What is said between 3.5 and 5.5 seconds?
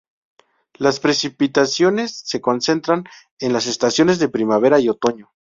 las estaciones de primavera y otoño.